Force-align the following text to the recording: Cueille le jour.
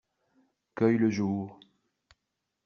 Cueille 0.73 0.97
le 0.97 1.11
jour. 1.11 1.59